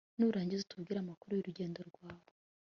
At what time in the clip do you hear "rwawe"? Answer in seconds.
1.89-2.31